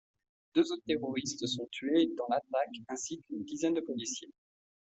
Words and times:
Deux 0.55 0.71
autres 0.71 0.81
terroristes 0.87 1.45
sont 1.45 1.67
tués 1.71 2.07
dans 2.17 2.25
l'attaque 2.27 2.73
ainsi 2.87 3.21
qu'une 3.21 3.43
dizaine 3.43 3.75
de 3.75 3.81
policiers. 3.81 4.31